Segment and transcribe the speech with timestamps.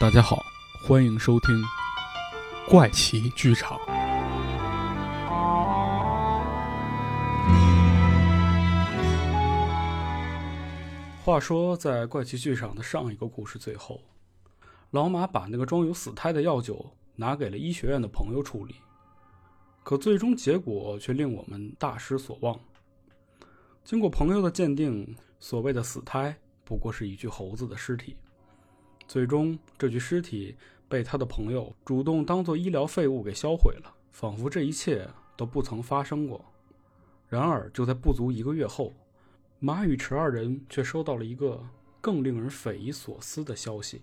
[0.00, 0.44] 大家好，
[0.80, 1.62] 欢迎收听
[2.68, 3.78] 怪奇剧场。
[11.24, 14.00] 话说，在怪奇剧场的上一个故事最后，
[14.92, 18.76] 老马把那个装有死胎的药酒拿给了医学院的朋友处理，
[19.82, 22.58] 可最终结果却令我们大失所望。
[23.84, 26.34] 经过朋友的鉴定，所谓的死胎
[26.64, 28.16] 不过是一具猴子的尸体。
[29.08, 30.54] 最终，这具尸体
[30.86, 36.44] 被他的朋友主动当做医疗废物给销毁了，仿佛这一切都不曾发生过。
[37.26, 38.92] 然而，就在不足一个月后，
[39.60, 41.58] 马宇驰二人却收到了一个
[42.02, 44.02] 更令人匪夷所思的消息：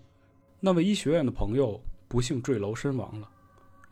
[0.58, 3.30] 那位医学院的朋友不幸坠楼身亡了，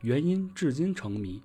[0.01, 1.41] 原因至今成谜。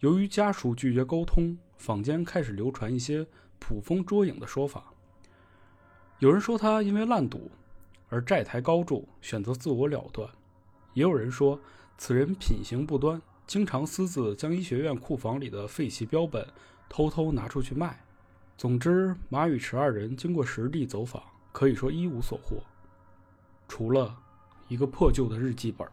[0.00, 3.24] 由于家属拒绝沟通，坊间开始流传一些
[3.60, 4.92] 捕风捉影的说法。
[6.18, 7.48] 有人说他因为烂赌
[8.12, 10.28] 而债台高筑，选择自我了断；
[10.92, 11.58] 也有人说
[11.96, 16.46] 此人品行不端，经常私自将医学院库房里的废弃标本
[16.90, 18.04] 偷偷拿出去卖。
[18.58, 21.22] 总之，马宇驰二人经过实地走访，
[21.52, 22.62] 可以说一无所获，
[23.66, 24.14] 除了
[24.68, 25.88] 一个破旧的日记本。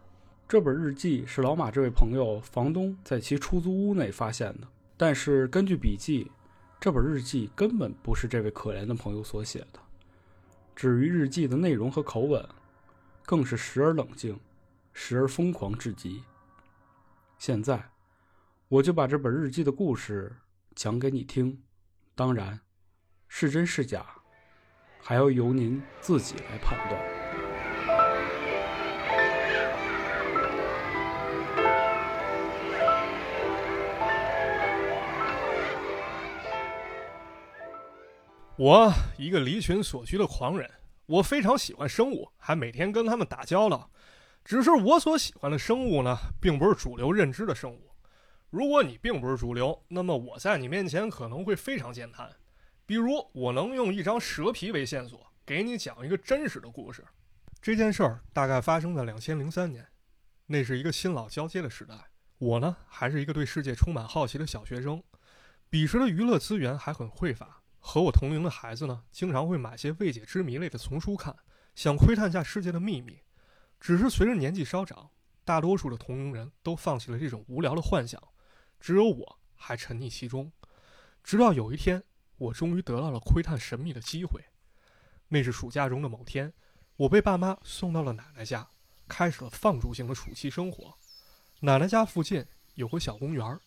[0.46, 6.30] 这本日记是老马这位朋友房东在其出租屋内发现的，但是根据笔记，
[6.82, 9.80] 这本日记根本不是这位可怜的朋友所写的。
[10.80, 12.48] 止于日记的内容和口吻，
[13.26, 14.40] 更是时而冷静，
[14.94, 16.24] 时而疯狂至极。
[17.38, 17.90] 现在，
[18.70, 20.34] 我就把这本日记的故事
[20.76, 21.62] 讲给你听。
[22.16, 22.62] 当然，
[23.28, 24.06] 是真是假，
[25.02, 27.19] 还要由您自己来判断。
[38.60, 40.70] 我一个离群所居的狂人，
[41.06, 43.90] 我非常喜欢生物，还每天跟他们打交道。
[44.44, 47.90] 只是我所喜欢的生物呢，并不是主流认知的生物。
[48.50, 52.30] 如果你并不是主流，那么我在你面前可能会非常健谈。
[52.86, 57.06] 比如，我能用一张蛇皮为线索，给你讲一个真实的故事。
[57.62, 59.88] 这件事儿大概发生在两千零三年，
[60.48, 61.96] 那是一个新老交接的时代。
[62.40, 65.02] 我呢，还是一个对世界充满好奇的小学生。
[65.70, 71.36] 彼时的娱乐资源还很匮乏，和我同龄的孩子呢，经常会买些未解之谜类的丛书看，
[71.76, 73.20] 想窥探下世界的秘密。
[73.80, 75.10] 只是随着年纪稍长，
[75.46, 78.22] 大多数的同龄人都放弃了这种无聊的幻想。
[78.80, 80.52] 只有我还沉溺其中，
[81.24, 82.04] 直到有一天，
[82.38, 84.44] 我终于得到了窥探神秘的机会。
[85.30, 86.54] 那是暑假中的某天，
[86.98, 88.68] 我被爸妈送到了奶奶家，
[89.08, 90.98] 开始了放逐型的暑期生活。
[91.62, 93.60] 奶奶家附近有个小公园，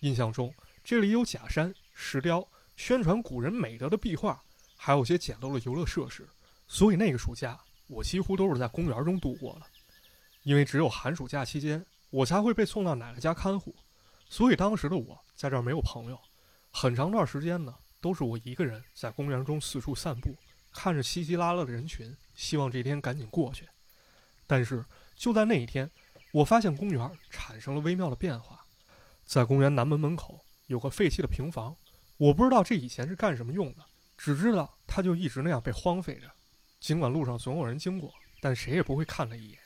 [0.00, 0.52] 印象中
[0.82, 2.48] 这里有假山、石雕、
[2.82, 4.42] 宣传古人美德的壁画，
[4.76, 6.28] 还有些简陋的游乐设施。
[6.66, 7.56] 所以那个暑假，
[7.86, 9.66] 我几乎都是在公园中度过的。
[10.42, 13.72] 因为只有寒暑假期间，我才会被送到奶奶家看护。
[14.28, 16.18] 所以当时的我在这儿没有朋友，
[16.72, 20.34] 很长段时间呢都是我一个人在公园中四处散步，
[20.72, 23.64] 看着稀稀拉拉的人群，希望这天赶紧过去。
[24.44, 25.88] 但是就在那一天，
[26.32, 28.66] 我发现公园产生了微妙的变化，
[29.24, 31.76] 在公园南门门口有个废弃的平房，
[32.22, 33.84] 我不知道这以前是干什么用的，
[34.16, 36.30] 只知道它就一直那样被荒废着。
[36.78, 39.58] 尽管路上总有人经过，但谁也不会看它一眼。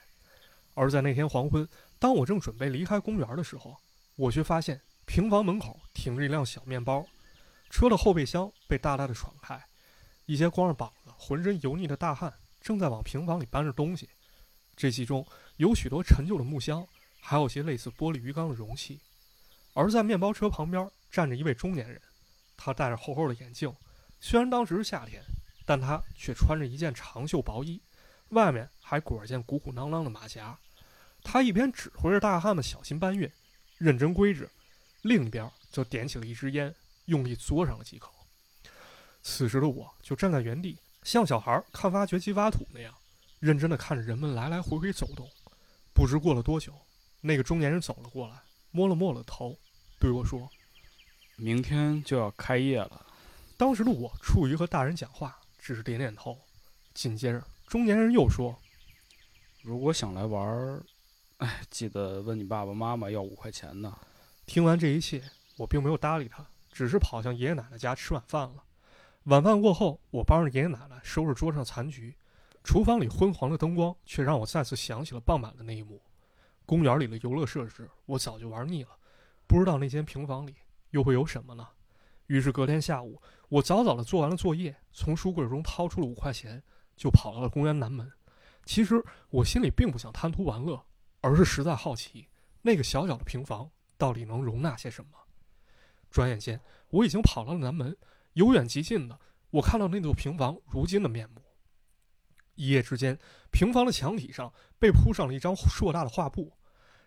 [0.73, 1.69] 而在那天黄昏，
[1.99, 3.77] 当我正准备离开公园的时候，
[4.15, 7.05] 我却发现平房门口停着一辆小面包，
[7.69, 9.63] 车的后备箱被大大的敞开，
[10.25, 14.09] 一些光着膀子、浑身油腻的大汉正在往平房里搬着东西。
[14.75, 15.23] 这其中
[15.57, 16.87] 有许多陈旧的木箱，
[17.21, 18.99] 还有些类似玻璃鱼缸的容器。
[19.75, 22.01] 而在面包车旁边站着一位中年人，
[22.57, 23.73] 他戴着厚厚的眼镜，
[24.19, 25.23] 虽然当时是夏天，
[25.65, 27.81] 但他却穿着一件长袖薄衣，
[28.29, 30.57] 外面还裹着件鼓鼓囊囊的马甲。
[31.23, 33.31] 他一边指挥着大汉们小心搬运。
[33.77, 34.49] 认真规制，
[35.03, 36.73] 另一边就点起了一支烟，
[37.05, 38.11] 用力嘬上了几口。
[39.21, 42.91] 此时的我就站在原地，像小孩看挖掘机挖土那样，
[43.39, 45.29] 认真地看着人们来来回回走动。
[45.93, 46.73] 不知过了多久，
[47.21, 48.41] 那个中年人走了过来，
[48.71, 49.55] 摸了摸我的头，
[49.99, 50.49] 对我说
[51.37, 53.05] ：“明天就要开业了。”
[53.57, 56.37] 当时的我处于和大人讲话，只是点点头。
[56.93, 58.55] 紧接着，中年人又说
[59.63, 60.83] ：“如果想来玩。”
[61.37, 63.95] 哎，记得问你爸爸妈妈要五块钱呢。
[64.47, 65.21] 听完这一切，
[65.55, 68.63] 我并没有搭理他，只是跑向爷爷奶奶家吃晚饭了。
[69.25, 72.15] 晚饭过后，我帮着爷爷奶奶收拾桌上残局。
[72.63, 76.01] 厨房里昏黄的灯光却让我再次想起了傍晚的那一幕。
[76.65, 78.89] 公园里的游乐设施我早就玩腻了，
[79.45, 80.55] 不知道那间平房里
[80.97, 81.67] 又会有什么呢？
[82.25, 86.61] 于是隔天下午，我早早地做完了作业，从书柜中掏出了五块钱，
[86.95, 88.11] 就跑到了公园南门。
[88.65, 88.99] 其实
[89.29, 90.83] 我心里并不想贪图玩乐，
[91.21, 92.27] 而是实在好奇
[92.63, 95.11] 那个小小的平房到底能容纳些什么。
[96.09, 96.59] 转眼间，
[96.89, 97.95] 我已经跑到了南门，
[98.33, 99.19] 由远及近的，
[99.51, 101.43] 我看到那座平房如今的面目。
[102.55, 103.19] 一夜之间，
[103.51, 106.57] 平房的墙体上被铺上了一张硕大的画布，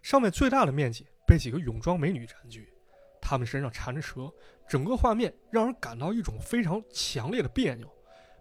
[0.00, 2.72] 上面最大的面积被几个泳装美女占据，
[3.20, 4.32] 他们身上缠着蛇，
[4.68, 7.88] 整个画面让人感到一种非常强烈的别扭。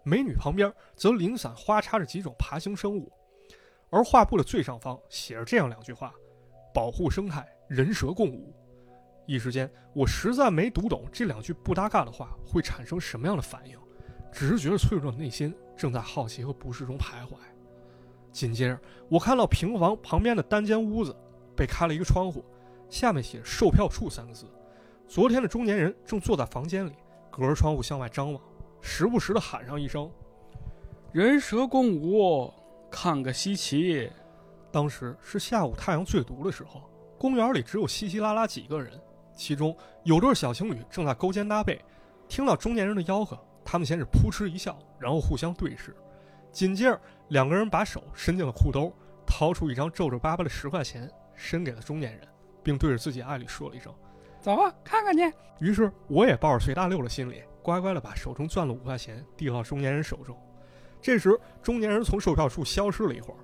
[0.02, 3.12] 美女旁边则零散花插着几种爬行生物，
[3.90, 6.14] 而画布的最上方写着这样两句话
[6.74, 8.54] ：“保护生态，人蛇共舞。”
[9.26, 13.78] 一时间，我实在没读懂这两句不搭嘎的话会产生什么样的反应，
[14.32, 15.54] 只是觉得脆弱的内心。
[15.76, 17.36] 正在好奇和不适中徘徊，
[18.32, 18.78] 紧接着
[19.08, 21.16] 我看到平房旁边的单间屋子
[21.56, 22.44] 被开了一个窗户，
[22.90, 24.46] 下面写“售票处”三个字。
[25.10, 26.92] 昨天的中年人正坐在房间里，
[27.32, 28.40] 隔着窗户向外张望，
[28.80, 30.08] 时不时的喊上一声
[31.10, 32.48] ：“人蛇共舞，
[32.88, 34.08] 看个稀奇。”
[34.70, 38.92] 当时是下午太阳最毒的时候，公园里只有稀稀拉拉几个人，
[39.34, 41.84] 其中有对小情侣正在勾肩搭背，
[42.28, 43.36] 听到中年人的吆喝。
[43.64, 45.92] 他们先是扑哧一笑，然后互相对视，
[46.52, 48.92] 紧接着两个人把手伸进了裤兜，
[49.26, 52.28] 掏出一张皱皱巴巴的十块钱，伸给了中年人，
[52.62, 53.92] 并对着自己爱侣说了一声
[54.40, 60.36] ：“走啊，看看去。”于是我也抱着随大溜的心理，乖乖的把手中攥了五块钱递到中年人手中。
[61.02, 63.40] 这时，中年人从售票处消失了一会儿，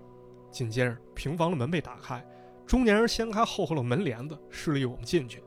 [0.50, 2.24] 紧接着平房的门被打开，
[2.66, 5.42] 中年人掀开厚厚的门帘子，示意我们进去。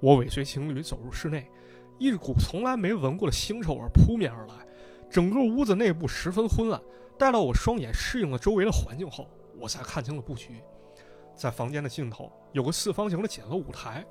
[0.00, 1.50] 我尾随情侣走入室内。
[1.96, 4.54] 一股从来没闻过的腥臭味扑面而来，
[5.08, 6.82] 整个屋子内部十分昏暗。
[7.16, 10.60] 待到我双眼适应了周围的环境后，我才看清了布局。
[11.36, 14.04] 在房间的尽头有个四方形的简陋舞台，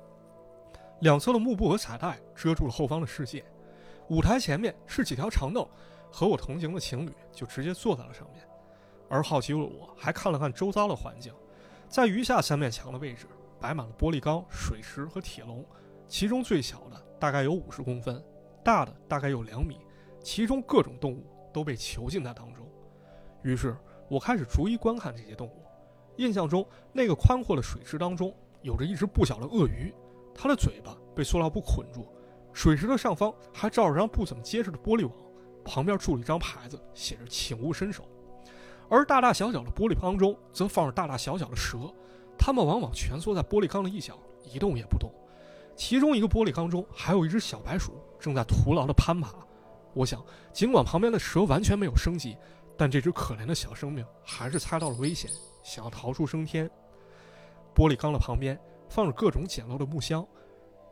[1.00, 3.44] 两侧的幕布和彩带遮住了后方的世界。
[4.08, 5.66] 舞台前面是几条长凳，
[6.10, 8.46] 和我同行的情侣就直接坐在了上面。
[9.08, 11.32] 而好奇的我还看了看周遭的环境，
[11.88, 13.26] 在余下三面墙的位置
[13.60, 15.64] 摆满了玻璃缸、水池和铁笼，
[16.08, 17.02] 其中最小的。
[17.18, 18.22] 大概有五十公分，
[18.62, 19.78] 大的大概有两米，
[20.22, 22.66] 其中各种动物都被囚禁在当中。
[23.42, 23.74] 于是
[24.08, 25.64] 我开始逐一观看这些动物。
[26.16, 29.94] 印象中，那个宽阔的水池当中有着一只不小的鳄鱼，
[30.34, 32.06] 他的嘴巴被塑料布捆住。
[32.52, 35.12] 水池的上方还罩着张不怎么结实的玻璃网，
[35.64, 38.04] 旁边竖了一张牌子，写着“请勿伸手”。
[38.88, 41.78] 而大大小小的玻璃缸中则放着大大小小的蛇，
[42.38, 45.10] 它们往往蜷缩在玻璃缸的一角，一动也不动。
[45.74, 49.34] 其中一个玻璃缸中还有一只小白鼠正在徒劳地攀爬。
[49.92, 52.36] 我想，尽管旁边的蛇完全没有生机，
[52.76, 55.28] 但这只可怜的小生命还是猜到了危险，
[55.64, 56.70] 想要逃出升天。
[57.74, 58.56] 玻璃缸的旁边
[58.94, 60.24] 放着各种简陋的木箱，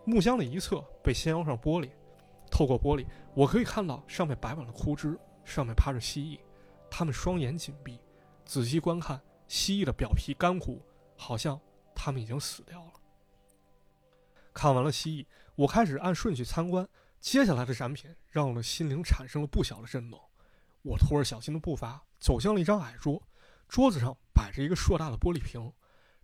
[0.04, 1.88] 木箱的一侧被先摇上玻璃，
[2.50, 6.40] 透过玻璃，我可以看到上面摆满了枯枝，上面趴着蜥蜴，
[6.90, 8.00] 它们双眼紧闭。
[8.44, 10.82] 仔细观看，蜥蜴的表皮干枯，
[11.16, 11.60] 好像
[11.94, 12.90] 它们已经死掉了。
[14.52, 16.88] 看完了蜥蜴，我开始按顺序参观。
[17.20, 20.20] 接下来的展品让我的心灵产生了不小的震动。
[20.82, 23.22] 我拖着小心的步伐走向了一张矮桌，
[23.68, 25.72] 桌子上摆着一个硕大的玻璃瓶，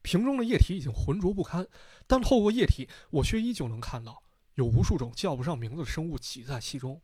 [0.08, 1.68] 瓶中的液体已经浑浊不堪，
[2.06, 4.22] 但透过液体，我却依旧能看到
[4.54, 6.98] 有无数种叫不上名字的生物挤在其中。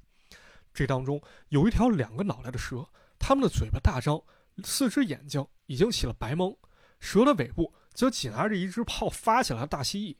[0.72, 1.20] 这当中
[1.50, 4.18] 有一条两个脑袋的蛇，它们的嘴巴大张，
[4.62, 6.56] 四只眼睛已经起了白蒙，
[6.98, 10.16] 蛇的尾部则紧挨着一只泡发起来的大蜥蜴。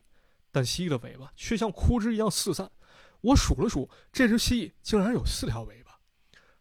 [0.53, 2.71] 但蜥蜴的尾巴却像枯枝一样四散。
[3.23, 5.99] 我数了数，这只蜥蜴竟然有四条尾巴，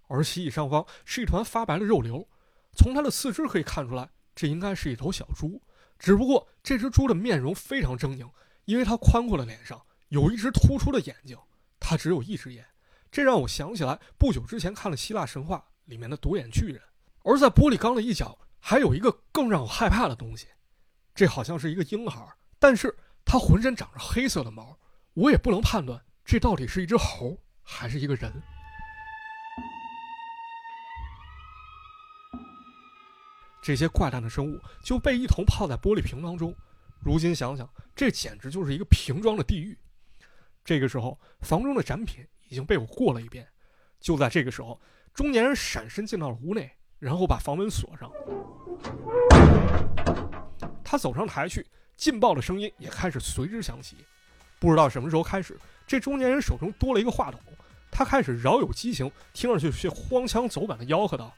[0.08, 2.26] 而蜥蜴上方是一团发白的肉瘤。
[2.78, 5.62] 从它的四肢可以看出来，这应该是一头小猪。
[6.00, 8.30] 只不过这只猪的面容非常狰狞，
[8.66, 11.38] 因为它宽阔的脸上有一只突出的眼睛。
[11.80, 12.66] 它只有一只眼，
[13.12, 16.82] 这让我想起来不久之前看了希腊神话里面的独眼巨人。
[17.24, 20.48] 而在玻璃缸的一角，还有一个更让我害怕的东西，
[21.14, 22.26] 这好像是一个婴孩，
[22.60, 22.96] 但是。
[23.26, 24.78] 它浑身长着黑色的毛，
[25.14, 28.30] 我也不能判断这到底是一只猴还是一个人。
[33.64, 36.54] 这些怪诞的生物就被一同泡在玻璃瓶当中，
[37.00, 39.78] 如今想想，这简直就是一个瓶装的地狱。
[40.66, 43.48] 这个时候，房中的展品已经被我过了一遍。
[44.02, 44.78] 就在这个时候，
[45.14, 48.12] 中年人闪身进到了屋内，然后把房门锁上。
[50.84, 51.66] 他走上台去。
[51.96, 53.96] 劲爆的声音也开始随之响起，
[54.60, 57.40] 不知道什么时候开始，这中年人手中多了一个话筒，
[57.92, 61.32] 他开始饶有激情，听上去却荒腔走板的吆喝道：“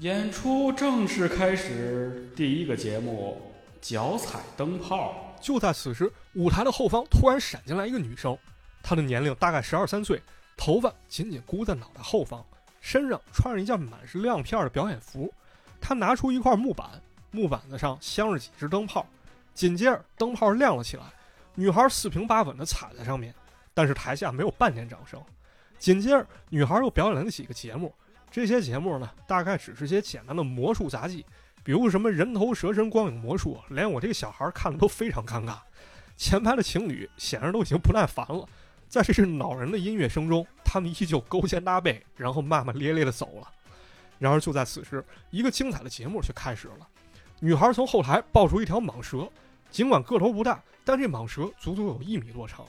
[0.00, 3.38] 演出正式开始，第一个节目
[3.82, 8.36] 脚踩灯泡。”就在此时，舞台的后方突然闪进来一个女生，
[8.82, 10.18] 她的年龄大概十二三岁，
[10.56, 12.42] 头发紧紧箍在脑袋后方，
[12.80, 15.30] 身上穿着一件满是亮片的表演服。
[15.82, 16.88] 她拿出一块木板，
[17.30, 19.06] 木板子上镶着几只灯泡。
[19.52, 21.02] 紧接着，灯泡亮了起来，
[21.54, 23.34] 女孩四平八稳地踩在上面，
[23.74, 25.22] 但是台下没有半点掌声。
[25.78, 27.94] 紧接着，女孩又表演了几个节目，
[28.30, 31.26] 这些节目呢，大概只是些简单的魔术杂技，
[31.64, 35.58] 比如什么人头蛇身光影魔术，连我这个小孩看的都非常尴尬。
[36.16, 38.46] 前排的情侣显然都已经不耐烦了，
[38.88, 43.48] 在这是恼人的音乐声中，他们依旧勾肩搭背，然后骂骂咧咧地走了。
[44.18, 46.86] 然而就在此时，一个精彩的节目却开始了。
[47.40, 49.28] 女孩从后台抱出一条蟒蛇，
[49.70, 52.64] 尽管个头不大，但这蟒蛇足足有一米多长。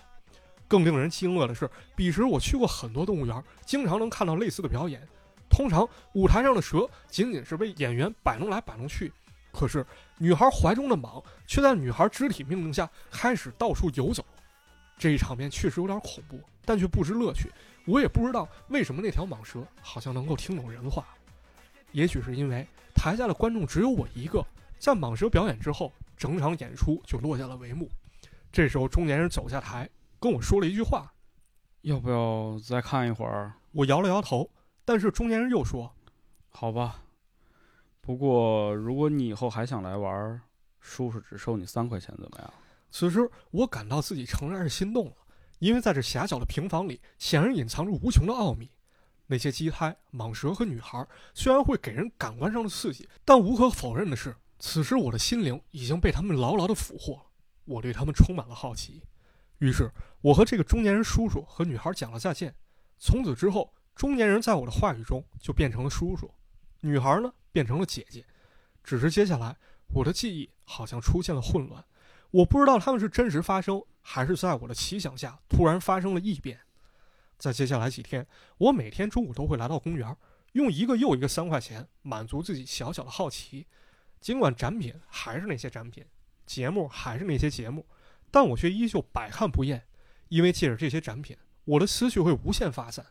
[0.68, 5.06] 更令人惊愕的是，彼时我去过很多动物园，经常能看到类似的表演。
[5.52, 9.12] 通常舞台上的蛇仅仅是被演员摆弄来摆弄去，
[9.52, 9.86] 可是
[10.18, 14.26] 女孩怀中的蟒却在女孩肢体命令下开始到处游走。
[14.98, 17.52] 这一场面确实有点恐怖，但却不失乐趣。
[17.86, 21.06] 我也不知道为什么那条蟒蛇好像能够听懂人话。
[21.92, 22.66] 也许是因为
[22.96, 24.44] 台下的观众只有我一个。
[24.80, 27.90] 在蟒蛇表演之后，整场演出就落下了帷幕。
[28.52, 29.90] 这时候，中年人走下台，
[30.20, 31.12] 跟我说了一句话
[31.82, 34.50] ：“要不要再看一会儿？”我摇了摇头。
[34.84, 35.94] 但是中年人又说
[36.50, 37.04] ：“好吧，
[38.02, 40.42] 不过如果你以后还想来玩，
[40.80, 42.54] 叔叔只收你三块钱，怎么样？”
[42.90, 45.14] 此时，我感到自己诚然是心动了，
[45.60, 48.70] 因为在这狭小的平房里，显然隐藏着无穷的奥秘。
[49.28, 54.36] 那些畸胎、蟒蛇和女孩虽然会给人感官上的刺激，但无可否认的是。
[54.60, 57.24] 此时，我的心灵已经被他们牢牢地俘获了。
[57.64, 59.02] 我对他们充满了好奇，
[59.60, 62.54] 于是我和这个中年人叔叔和女孩讲了再见。
[63.00, 66.32] 从此之后，中年人在我的话语中就变成了叔叔，
[66.80, 68.26] 女孩呢变成了姐姐。
[68.84, 69.56] 只是接下来，
[69.94, 71.84] 我的记忆好像出现了混乱，
[72.32, 76.60] 我不知道他们是真实发生，还是在我的奇想下突然发生了异变。
[77.38, 78.26] 在接下来几天，
[78.58, 80.16] 我每天中午都会来到公园，
[80.54, 83.68] 用一个又一个三块钱满足自己小小的好奇。
[84.20, 86.06] 尽管展品还是那些展品，
[86.46, 87.86] 节目还是那些节目，
[88.30, 89.84] 但我却依旧百看不厌，
[90.30, 93.04] 因为借着这些展品，我的思绪会无限发散，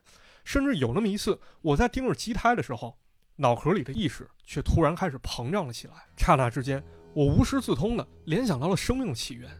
[0.45, 2.97] 甚至有那么一次，我在盯着机胎的时候，
[3.37, 5.95] 脑壳里的意识却突然开始膨胀了起来。
[6.17, 6.83] 刹那之间，
[7.15, 9.51] 我无师自通的联想到了生命的起源：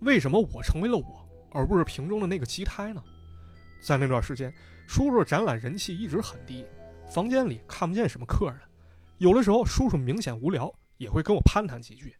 [0.00, 3.02] 为什么我成为了我，而不是瓶中的那个机胎呢？
[3.80, 4.52] 在那段时间，
[4.86, 6.64] 叔叔的展览人气一直很低，
[7.08, 8.60] 房间里看不见什么客人，
[9.18, 10.72] 有的时候叔叔明显无聊。
[10.98, 12.16] 也会跟我攀谈几句，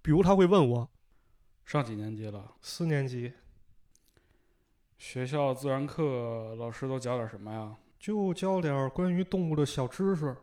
[0.00, 0.88] 比如他会问我，
[1.64, 2.52] 上几年级了？
[2.62, 3.32] 四年级。
[5.00, 7.74] 学校自然课老师都教点什么呀？
[7.98, 10.36] 就教点关于动物的小知识。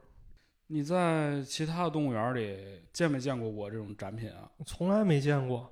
[0.65, 4.49] 你在其他的动物园里见没见过我这种展品啊？
[4.65, 5.71] 从来没见过。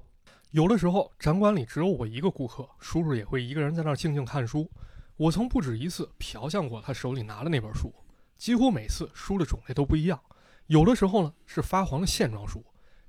[0.52, 4.70] 有的时候展馆里只有我一个顾客，叔叔也会一个人在那儿静静看书。
[5.18, 7.92] 我曾不止一次瞟向过他手里拿的那本书，
[8.38, 10.22] 几乎每次书的种类都不一样。
[10.68, 12.64] 有的时候呢是发黄的线装书，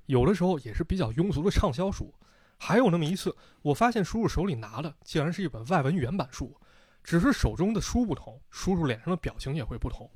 [0.07, 2.11] 有的时候也是比较庸俗的畅销书，
[2.57, 6.55] 还有那么一次，我发现叔叔手里拿的竟然是一本外文原版书，
[7.03, 10.09] 只是手中的书不同，叔叔脸上的表情也会不同。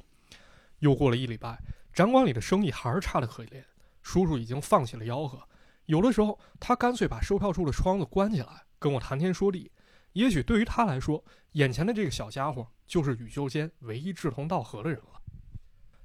[0.79, 1.59] 又过了一礼拜，
[1.93, 3.63] 展馆里的生意还是差得可怜，
[4.01, 5.39] 叔叔已经放弃了吆喝，
[5.85, 9.71] 有的时候他干脆把售票处的窗子关起来，跟我谈天说地。
[10.13, 15.21] 也许对于他来说，眼前的这个小家伙就是宇宙间唯一志同道合的人了。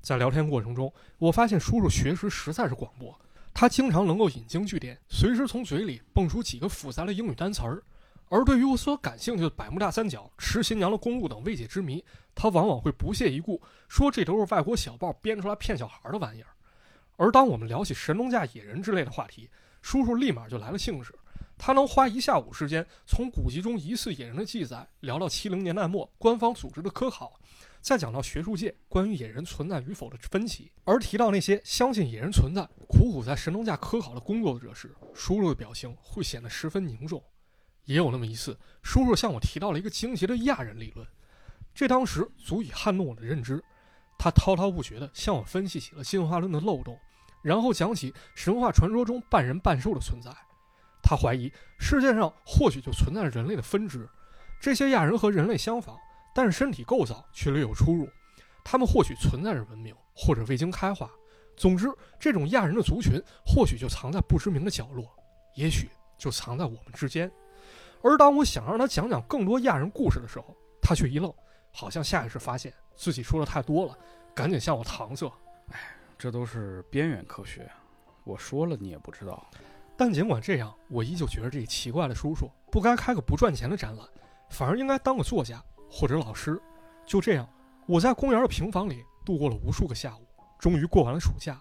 [0.01, 3.19] 在聊天过程中，我发现叔叔学识实在是广博，
[3.59, 7.83] 他经常能够引经据典，随时从嘴里蹦出几个复杂的英语单词儿。
[8.29, 13.59] 而对于我所感兴趣的百慕大三角、吃新娘的公路等未解之谜，他往往会不屑一顾，
[13.89, 16.49] 说这都是外国小报编出来骗小孩的玩意儿。
[17.17, 19.49] 而当我们聊起神农架野人之类的话题，
[19.81, 21.15] 叔叔立马就来了兴致，
[21.57, 27.41] 他能花一下午时间，从古籍中疑似野人的记载聊到七零年代末官方组织的科考。
[27.87, 37.23] 再讲到学术界关于野人存在与否的分歧，而提到那些相信野人存在、苦苦在神农架科考的工作者时，叔叔的表情会显得十分凝重。
[37.85, 41.07] 也有那么一次，叔叔向我提到了一个惊奇的亚人理论，
[41.73, 43.63] 这当时足以撼动我的认知。
[44.19, 46.99] 他滔滔不绝地向我分析起了进化论的漏洞，
[47.41, 50.37] 然后讲起神话传说中半人半兽的存在。
[51.01, 54.09] 他怀疑世界上或许就存在着人类的分支，
[54.61, 55.97] 这些亚人和人类相仿。
[56.37, 58.07] 但是身体构造却略有出入，
[58.63, 61.11] 他们或许存在着文明，或者未经开化。
[61.57, 61.91] 总之，
[62.21, 65.11] 这种亚人的族群或许就藏在不知名的角落，
[65.55, 65.89] 也许
[66.19, 67.33] 就藏在我们之间。
[68.03, 71.33] 而当我想让他讲讲更多亚人故事的时候，他却一愣，
[71.73, 73.97] 好像下意识发现自己说的太多了，
[74.35, 75.27] 赶紧向我搪塞
[75.73, 77.67] ：“哎，这都是边缘科学，
[78.25, 79.43] 我说了你也不知道。”
[79.97, 84.07] 但尽管这样，我依旧觉得这个奇怪的叔叔不该开个不赚钱的展览，
[84.51, 85.65] 反而应该当个作家。
[85.91, 86.61] 或者老师，
[87.05, 87.49] 就这样，
[87.87, 90.27] 我在公园的平房里度过了无数个下午，
[90.59, 91.61] 终于过完了暑假。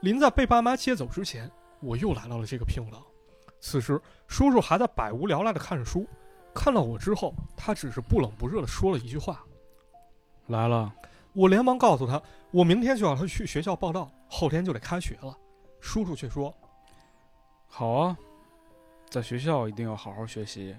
[0.00, 3.02] 临在被爸妈接走之前，我又来到了这个平房。
[3.60, 6.06] 此时，叔叔还在百无聊赖地看着书。
[6.54, 9.44] 看到我之后，他只是不冷不热地说了一句话
[10.48, 10.94] ：“来了。”
[11.32, 15.36] 我连忙告诉他，我明天就要他去学校报道，后天就得开学了。
[15.80, 16.54] 叔叔却说
[17.66, 18.16] ：“好啊，
[19.10, 20.76] 在学校一定要好好学习，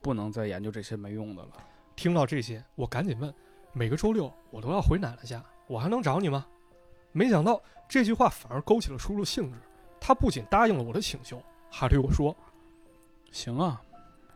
[0.00, 1.50] 不能再研究这些没用的了。”
[1.98, 3.34] 听到这些，我赶紧问
[3.74, 6.46] ：“每个周六我都要回奶奶家，我还能找你吗？”
[7.10, 9.58] 没想到这句话反而勾起了叔叔兴致，
[10.00, 12.36] 他不仅答应了我的请求，还对我说
[13.32, 13.82] ：“行啊，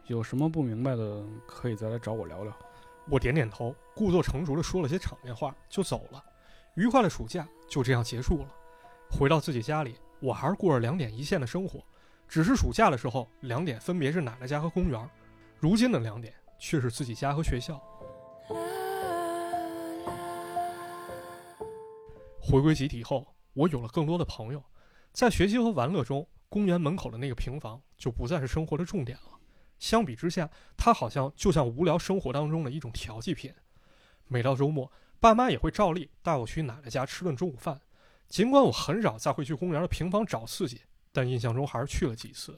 [0.08, 2.52] 有什么不明白的可以再来找我聊聊。”
[3.08, 6.20] 我点点头，故作成熟的说了些场面话，就走了。
[6.74, 8.48] 愉快的暑假就这样结束了。
[9.08, 11.80] 回到自己家里，我还是过着两点一线的生活，
[12.26, 15.00] 只是暑假的时候，两点分别是奶奶家和公园；
[15.60, 17.76] 如今的两点却是自己家和学校。
[22.40, 24.62] 回归集体后，我有了更多的朋友，
[25.12, 29.40] 在学习和玩乐中，公园门口的那个平房就不再是生活的重点了。
[29.80, 33.52] 相比之下，它好像就像无聊生活当中的一种调剂品。
[34.28, 37.80] 每到周末，爸妈也会照例带我去奶奶家吃顿中午饭。
[38.28, 42.56] 尽管我很少再会去公园的平房找刺激，但印象中还是去了几次。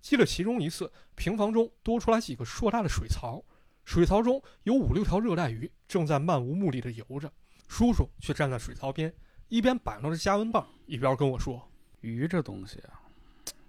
[0.00, 3.42] 记得其中一次，平房中多出来几个硕大的水槽，
[3.84, 7.32] 水槽中有五六条热带鱼正在漫无目的的游着，
[7.68, 9.12] 叔叔却站在水槽边，
[9.48, 13.02] 一边摆弄着加温棒，一边跟我说：“鱼这东西啊，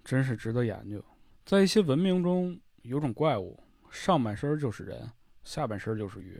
[0.04, 1.04] 真是值得研究。
[1.44, 3.62] 在一些文明中。”有种怪物，
[3.92, 5.08] 上半身就是人，
[5.44, 6.36] 下半身就是鱼；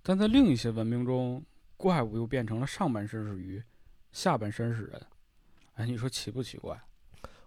[0.00, 1.44] 但在另一些文明中，
[1.76, 3.60] 怪物又变成了上半身是鱼，
[4.12, 5.06] 下半身是人。
[5.74, 6.80] 哎，你说奇不奇怪？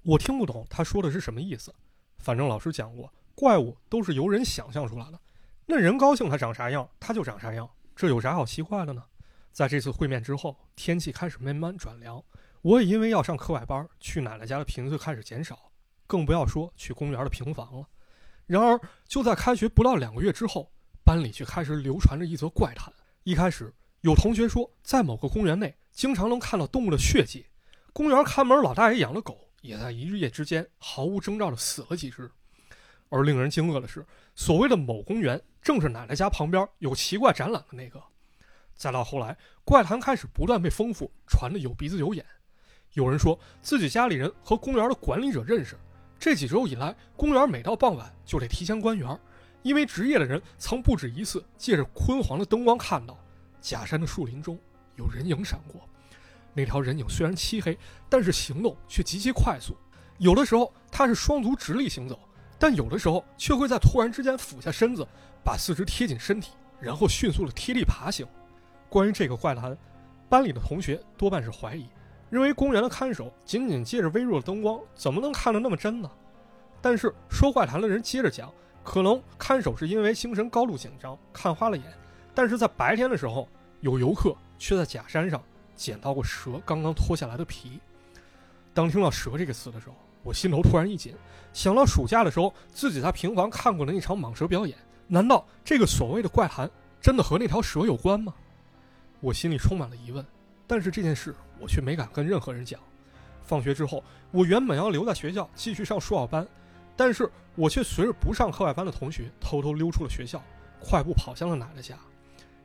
[0.03, 1.73] 我听不懂他说的是什么意思。
[2.19, 5.19] 反正老师讲过，怪物都是由人想象出来的。
[5.65, 9.03] 那人高兴他长啥样，他就长啥样，这有啥好奇怪的呢？
[9.51, 12.21] 在这次会面之后，天气开始慢慢转凉，
[12.61, 15.71] 我也因为要上课外班，去奶奶家的频次开始减少，
[16.07, 17.87] 更不要说去公园的平房了。
[18.45, 20.71] 然而，就在开学不到两个月之后，
[21.05, 22.91] 班里却开始流传着一则怪谈。
[23.23, 27.45] 一开始，有同学说，在某个公园内，经常能看到动物的血迹。
[27.93, 32.29] 公园看门老大爷养的狗，也在一日夜之间毫无征兆地死了几只。
[33.07, 38.01] 而令人惊愕的是，所谓的某公园，正是奶奶家旁边有奇怪展览的那个。
[38.75, 42.25] 再到后来，怪谈开始不断被丰富，传得有鼻子有眼。
[42.93, 45.77] 有人说自己家里人和公园的管理者认识。
[46.19, 49.19] 这几周以来，公园每到傍晚就得提前关园，
[49.61, 53.17] 因为职业的人曾不止一次借着昏黄的灯光看到
[53.61, 54.59] 假山的树林中
[54.97, 55.87] 有人影闪过。
[56.53, 57.77] 那条人影虽然漆黑，
[58.09, 59.75] 但是行动却极其快速。
[60.19, 62.19] 有的时候他是双足直立行走，
[62.59, 65.05] 但有的时候却会在突然之间俯下身子，
[65.43, 68.25] 把四肢贴紧身体，然后迅速的贴地爬行。
[68.87, 69.75] 关于这个怪谈，
[70.29, 71.87] 班里的同学多半是怀疑。
[72.29, 76.09] 认为公园的看守仅仅借着微弱的灯光，怎么能看得那么真呢？
[76.81, 78.51] 但是说怪谈的人接着讲，
[78.83, 81.85] 可能看守是因为精神高度紧张，看花了眼。
[82.33, 83.47] 但是在白天的时候，
[83.81, 85.43] 有游客却在假山上
[85.75, 87.79] 捡到过蛇刚刚脱下来的皮。
[88.73, 91.13] 当听到“蛇”这个词的时候，我心头突然一紧，
[91.53, 98.33] 想到暑假的时候自己在平房看过的那场蟒蛇表演，难道这个所谓的怪谈真的和那条蛇有关吗？
[99.19, 100.25] 我心里充满了疑问。
[100.65, 102.79] 但是这件事我却没敢跟任何人讲。
[103.43, 106.47] 放学之后，我原本要留在学校继续上数奥班，
[106.95, 110.41] 但是我却随着不上课外班的同学偷偷溜出了学校，
[110.79, 111.95] 快步跑向了奶奶家，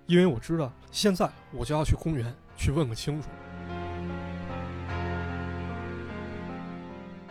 [0.07, 3.29] 因为我知道现在我就要去公园去问个清楚。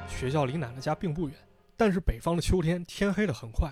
[0.07, 1.37] 学校离奶奶家并不远，
[1.75, 3.71] 但是北方的秋天天黑的很快。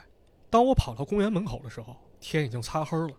[0.49, 3.13] 当我跑到公园门口的时候，天已经擦黑了。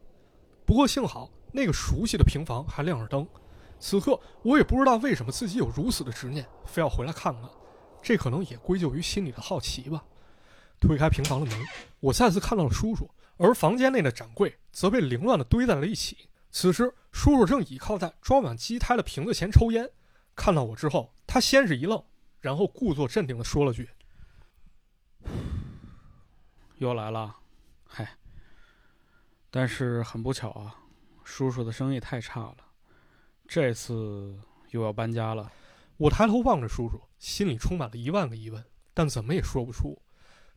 [0.64, 3.26] 不过幸好那个熟悉的平房还亮着灯。
[3.80, 7.50] 此刻我也不知道为什么自己有如此的执念，非要回来看看。
[8.00, 10.04] 这可能也归咎于心里的好奇吧。
[10.78, 11.66] 推开平房的门，
[12.00, 16.28] 我再次看到了叔叔，而房间内的展柜则被凌乱地堆在了一起。
[16.58, 19.90] 此时，叔叔正倚靠在装满鸡胎的瓶子前抽烟。
[20.34, 22.02] 看到我之后，他先是一愣，
[22.40, 23.90] 然后故作镇定地说了句
[26.80, 27.36] ：“又来了。”
[27.84, 28.16] 嗨，
[29.50, 30.74] 但是很不巧啊，
[31.24, 32.56] 叔叔的生意太差了。
[33.46, 34.40] 这次
[34.70, 35.52] 又要搬家了，
[35.98, 38.64] 我抬头望着叔叔，心里充满了一万个疑问，
[38.94, 40.00] 但怎么也说不出。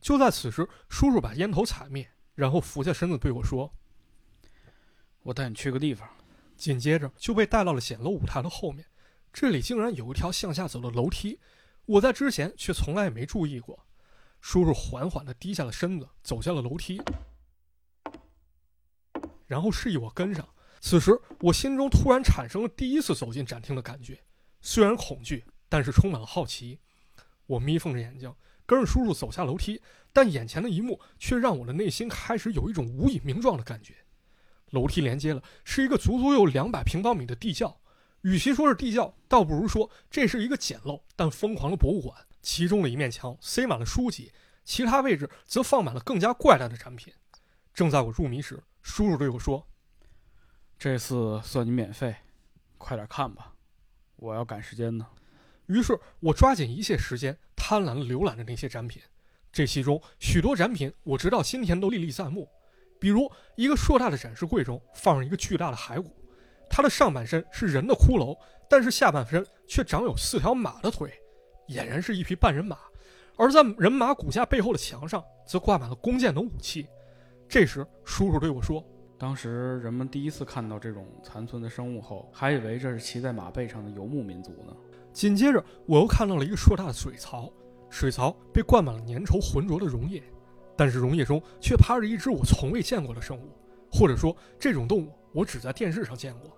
[0.00, 3.70] 就在此时，叔叔把烟头踩灭，然后俯下身子对我说
[5.22, 6.08] ：“我带你去个地方。”
[6.56, 8.84] 紧接着就被带到了显楼舞台的后面，
[9.32, 11.40] 这里竟然有一条向下走的楼梯，
[11.86, 13.86] 我在之前却从来也没注意过。
[14.42, 17.00] 叔叔缓缓地低下了身子，走下了楼梯，
[19.46, 20.46] 然后示意我跟上。
[20.80, 24.22] 此时，我心中突然产生了第一次走进展厅的感觉，
[24.60, 26.78] 虽然恐惧，但是充满了好奇。
[27.46, 28.30] 我眯缝着眼睛，
[28.66, 29.80] 跟着叔叔走下楼梯，
[30.12, 33.94] 但眼前的一幕却让我的内心开始有一种无以名状的感觉。
[34.70, 37.80] 楼梯连接了是一个足足有两百平方米的地窖，
[38.22, 42.26] 与其说是地窖，倒不如说这是一个简陋但疯狂的博物馆。
[42.42, 44.32] 其中的一面墙塞满了书籍，
[44.64, 47.12] 其他位置则放满了更加怪诞的展品。
[47.74, 49.66] 正在我入迷时，叔叔对我说
[50.78, 52.16] ：“这次算你免费，
[52.78, 53.54] 快点看吧，
[54.16, 55.06] 我要赶时间呢。”
[55.66, 59.02] 于是，我抓紧一切时间，贪婪地浏览着那些展品。
[59.52, 62.48] 这其中许多展品，我直到今天都历历在目。
[63.00, 66.14] 比如，一个硕大的展示柜中放着一个巨大的骸骨，
[66.68, 68.36] 它的上半身是人的骷髅，
[68.68, 71.10] 但是下半身却长有四条马的腿，
[71.68, 72.76] 俨然是一匹半人马。
[73.36, 76.86] 而在人马骨架背后的墙上，则挂满了弓箭等武器。
[77.48, 78.84] 这时，叔叔对我说
[79.18, 84.76] ：“当时人们第一次看到这种残存的生物后，还以为这是骑在马背上的游牧民族呢。”
[85.12, 87.50] 紧接着，我又看到了一个硕大的水槽，
[87.88, 90.22] 水槽被灌满了粘稠浑浊的溶液，
[90.80, 93.50] 但是溶液中却趴着一只我从未见过的生物，
[93.92, 96.56] 或者说，这种动物我只在电视上见过。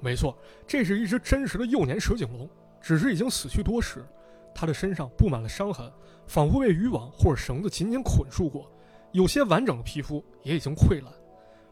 [0.00, 4.04] 没错，这是一只真实的幼年蛇颈龙，只是已经死去多时，
[4.52, 5.88] 它的身上布满了伤痕，
[6.26, 8.68] 仿佛被渔网或者绳子紧紧捆束过。
[9.12, 11.12] 有些完整的皮肤也已经溃烂，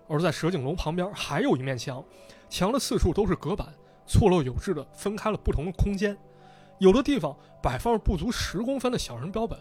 [0.07, 2.05] 而在蛇颈龙旁边还有一面墙，
[2.49, 3.75] 墙的四处都是隔板，
[4.07, 6.17] 错落有致地分开了不同的空间。
[6.79, 9.59] 有的地方摆放着不足十公分的小人标本，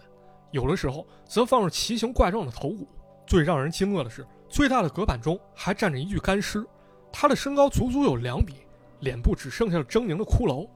[0.52, 2.88] 有的时候则放着奇形怪状的头骨。
[3.26, 6.66] 最让人惊愕的是，最大的隔板中还站着一具干尸，
[7.12, 8.56] 他的身高足足有两米，
[9.02, 10.68] 脸部只剩下了狰狞的骷髅，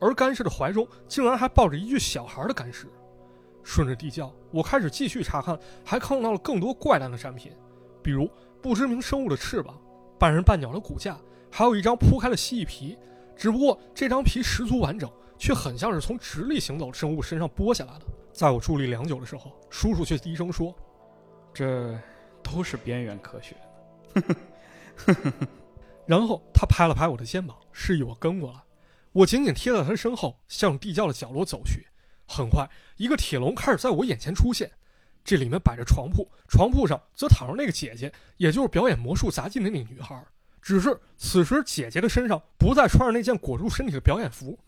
[0.00, 2.88] 而干尸的怀中竟然还抱着一具小孩的干尸。
[3.62, 7.52] 顺着地窖，我开始继续查看，还看到了更多怪诞的展品，
[8.02, 8.28] 比如
[8.60, 9.78] 不知名生物的翅膀、
[10.18, 11.16] 半人半鸟的骨架，
[11.50, 12.96] 还有一张铺开的蜥蜴皮。
[13.36, 15.08] 只不过这张皮十足完整，
[15.40, 18.04] 却很像是从直立行走的生物身上剥下来的。
[18.30, 20.72] 在我伫立良久的时候，叔叔却低声说
[21.54, 21.98] ：“这
[22.42, 23.56] 都是边缘科学。
[26.04, 28.60] ”然后他拍了拍我的肩膀，示意我跟过来。
[29.12, 31.86] 我紧紧贴在他身后，向地窖的角落走去。
[32.28, 34.70] 很快，一个铁笼开始在我眼前出现，
[35.24, 40.22] 这里面摆着床铺，床铺上则躺着那个姐姐，也就是表演魔术杂技的那个女孩。
[40.62, 44.58] 只是此时姐姐的身上不再穿着那件裹住身体的表演服，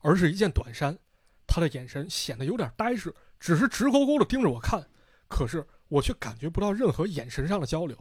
[0.00, 0.98] 而是一件短衫。
[1.46, 4.88] 她的眼神显得有点呆滞，只是直勾勾地盯着我看。
[5.28, 7.96] 可是我却感觉不到任何眼神上的交流。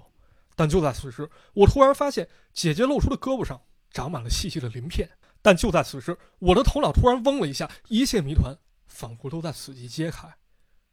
[0.55, 5.09] 但就在此时，我突然发现姐姐露出的胳膊上长满了细细的鳞片。
[5.41, 8.57] 但就在此时，我的头脑突然嗡了一下，一切谜团。
[8.87, 10.27] 仿佛都在此即揭开。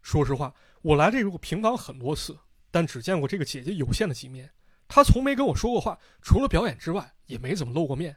[0.02, 2.38] 说实话，我来这个平房很多次，
[2.70, 4.50] 但只见过这个姐姐有限的几面。
[4.86, 8.16] 她从没跟我说过话，除了表演之外，也没怎么露过面。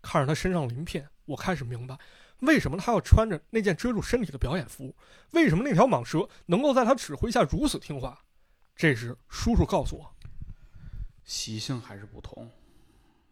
[0.00, 1.98] 看着她身上鳞片，我开始明白，
[2.40, 4.94] 为什么他要穿着那件遮住身体的表演服，
[5.32, 8.22] 为什么那条蟒蛇能够在他指挥下如此听话。
[8.74, 10.14] 这时，叔叔告诉我，
[11.24, 12.50] 习性还是不同。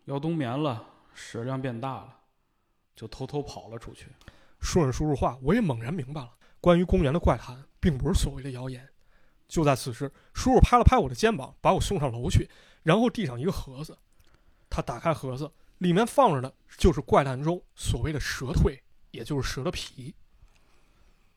[0.07, 2.17] 要冬眠了，食量变大了，
[2.97, 4.07] 就偷偷跑了出去。
[4.61, 8.89] 顺着叔叔话，我也猛然明白了，关于公园的怪谈，并不是所谓的谣言。
[9.47, 12.49] 就在此时，叔叔拍了拍我的肩膀，把我送上楼去，
[12.83, 13.99] 然后递上一个盒子。
[14.71, 18.81] 他打开盒子，里面放着的就是怪谈中所谓的蛇蜕，
[19.15, 20.15] 也就是蛇的皮。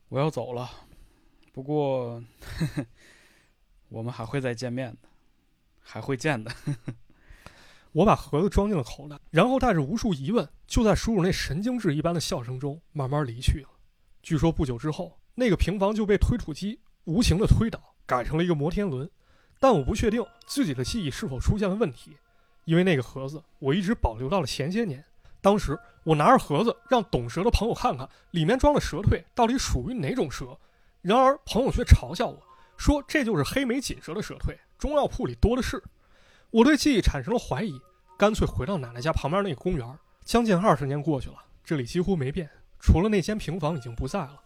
[0.08, 0.68] 我要走了，
[1.52, 2.22] 不过，
[3.88, 5.08] 我们还会再见面的，
[5.80, 6.50] 还会见的。
[6.50, 6.94] 呵 呵
[7.92, 13.68] 我把盒子装进了口袋，然后带着无数疑问，就在叔叔那神经质一般的笑声中慢慢离去了。
[14.22, 19.10] 据说不久之后，那个平房就被推土机无情的推倒，改成了一个摩天轮。
[19.58, 22.16] 但我不确定自己的记忆是否出现了问题，
[22.64, 25.04] 因为那个盒子我一直保留到了前些年。
[25.40, 25.78] 当时
[26.08, 30.58] 我拿着盒子让懂蛇的朋友看看，里面装的蛇蜕到底属于哪种蛇。
[31.02, 32.42] 然而朋友却嘲笑我
[32.78, 35.82] 说：“这就是黑眉锦蛇的蛇蜕，中药铺里多的是。”
[36.48, 37.78] 我对记忆产生了怀疑，
[38.16, 39.86] 干脆回到奶奶家旁边那个公园。
[40.24, 42.48] 将近二十年过去了，这里几乎没变，
[42.80, 44.40] 除了那间平房已经不在了。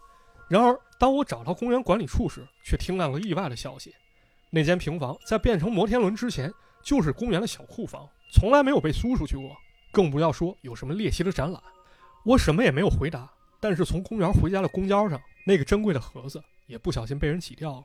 [0.48, 3.94] 然而，当我找到公园管理处时，却听到了意外的消息：
[4.50, 9.56] 那间平房在变成摩天轮之前，就是公园的小库房，从来没有被租出去过，
[9.92, 11.62] 更不要说有什么猎奇的展览。
[12.24, 17.84] 我什么也没有回答，但是从公园回家的公交上，那个珍贵的盒子也不小心被人挤掉了。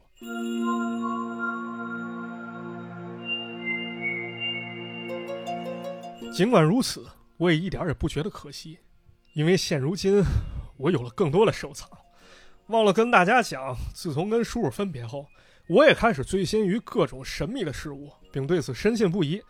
[6.32, 7.04] 尽管如此，
[7.38, 8.78] 我也一点也不觉得可惜，
[9.34, 10.24] 因为现如今
[10.78, 11.90] 我有了更多的收藏。
[12.68, 15.26] 忘了跟大家讲，自从跟叔叔分别后，
[15.68, 19.42] 我也开始醉心于各种神秘的事物，并对此深信不疑。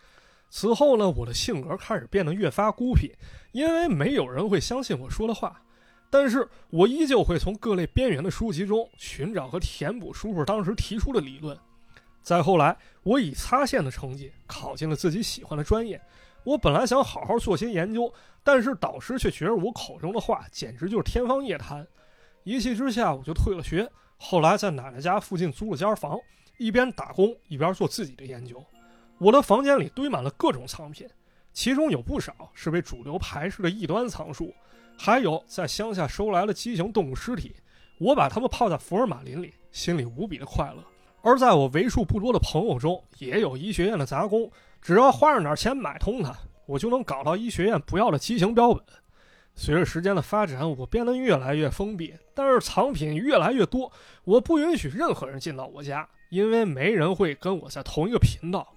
[0.50, 3.12] 此后呢，我的性格开始变得越发孤僻，
[3.52, 5.62] 因为没有人会相信我说的话。
[6.10, 11.56] 但是我依旧会从各类边缘的书籍中寻找和填补叔叔当时提出的理论。
[12.22, 16.00] 再后来，我以擦线的成绩考进了自己喜欢的专业。
[16.44, 18.10] 我本来想好好做些研究，
[18.42, 21.86] 但是导师却觉得我口中的话简直就是天方夜谭。
[22.44, 23.86] 一气之下，我就退了学。
[24.16, 26.18] 后来在奶奶家附近租了间房，
[26.58, 28.64] 一边打工一边做自己的研究。
[29.18, 31.04] 我的房间里堆满了各种藏品，
[31.52, 34.54] 其中有不少是被主流排斥的异端藏书，
[34.96, 37.56] 还有在乡下收来的畸形动物尸体。
[37.98, 40.84] 我把它们泡在福尔马林里，心里无比的快乐。
[41.20, 44.48] 而在我为数不多的朋友中，也有医学院的杂工，
[44.80, 46.32] 只要花上点钱买通它，
[46.64, 48.80] 我就能搞到医学院不要的畸形标本。
[49.56, 53.90] 随着时间的发展，我变得越来越封闭，但是藏品越来越多。
[54.22, 58.72] 我不允许任何人进到我家，因为没人会跟我在同一个频道。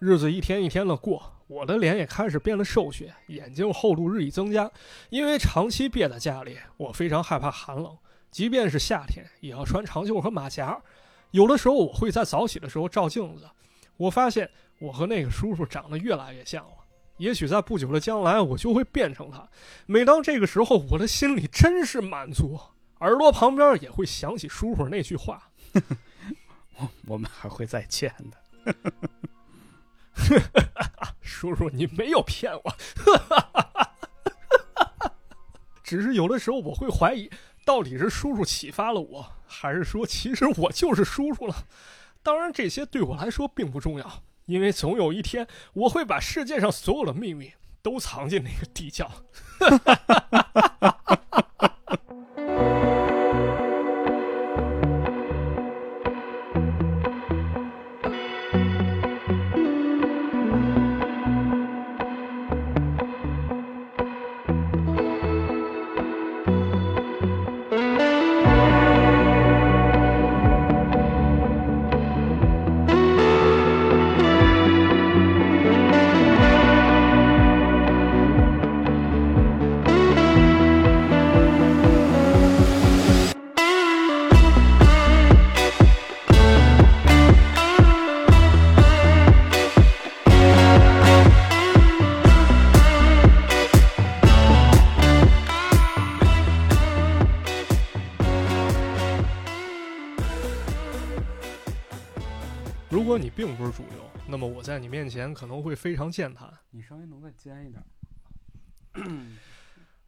[0.00, 4.70] 日子一天一天的过，我的脸也开始变得瘦削，眼睛厚度日益增加。
[5.10, 7.98] 因为长期憋在家里，我非常害怕寒冷，
[8.30, 10.80] 即便是夏天也要穿长袖和马甲。
[11.32, 13.46] 有的时候，我会在早起的时候照镜子，
[13.98, 16.72] 我发现我和那个叔叔长得越来越像了。
[17.18, 19.46] 也许在不久的将来，我就会变成他。
[19.84, 22.58] 每当这个时候，我的心里真是满足，
[23.00, 25.50] 耳朵旁边也会想起叔叔那句话
[26.80, 28.74] ：“我我们还会再见的。”
[31.20, 32.76] 叔叔，你没有骗我，
[35.82, 37.30] 只是有的时候我会怀疑，
[37.64, 41.66] 到底是叔叔启发了我，还是说其实我就是叔叔了？
[42.22, 49.10] 当然，这些对我来说并不重要，因为总有一天我会把世界上所有的秘密都藏进那个地窖。
[103.40, 106.46] 并不是主流，那么我在你面前可能会非常健谈。
[106.72, 107.82] 你声音能再尖一点。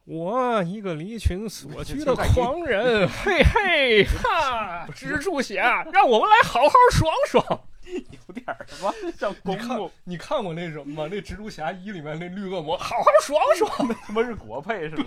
[0.05, 4.85] 我一个离群索居的 狂人， 嘿嘿哈！
[4.93, 7.67] 蜘蛛侠，让我们来好好爽爽。
[8.27, 9.89] 有点儿什么像公墓？
[10.03, 11.07] 你看过那什么吗？
[11.09, 13.87] 那蜘蛛侠一里面那绿恶魔，好好爽爽。
[13.89, 15.05] 那他妈是国配是吗？